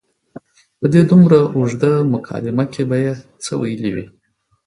په 0.79 0.85
دې 0.93 1.01
دومره 1.09 1.39
اوږده 1.55 1.91
مکالمه 2.13 2.65
کې 2.73 2.83
به 2.89 2.97
یې 3.03 3.13
څه 3.43 3.51
ویلي 3.61 3.91
وي. 3.95 4.05